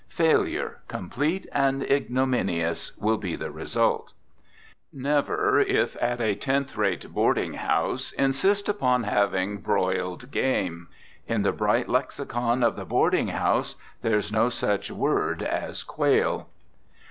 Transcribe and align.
Failure, 0.09 0.79
complete 0.87 1.45
and 1.53 1.83
ignominious, 1.83 2.97
will 2.97 3.19
be 3.19 3.35
the 3.35 3.51
result. 3.51 4.13
Never, 4.91 5.59
if 5.59 5.95
at 6.01 6.19
a 6.19 6.33
tenth 6.33 6.75
rate 6.75 7.13
boarding 7.13 7.53
house, 7.53 8.11
insist 8.13 8.67
upon 8.67 9.03
having 9.03 9.57
broiled 9.59 10.31
game. 10.31 10.87
In 11.27 11.43
the 11.43 11.51
bright 11.51 11.87
lexicon 11.87 12.63
of 12.63 12.75
the 12.77 12.83
boarding 12.85 13.27
house 13.27 13.75
there's 14.01 14.31
no 14.31 14.49
such 14.49 14.89
word 14.89 15.43
as 15.43 15.83
quail. 15.83 16.49